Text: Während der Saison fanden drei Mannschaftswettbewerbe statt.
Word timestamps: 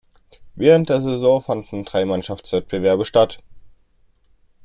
Während 0.55 0.89
der 0.89 0.99
Saison 0.99 1.43
fanden 1.43 1.85
drei 1.85 2.05
Mannschaftswettbewerbe 2.05 3.05
statt. 3.05 3.37